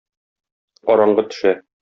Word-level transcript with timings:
Караңгы 0.91 1.27
төшә. 1.35 1.55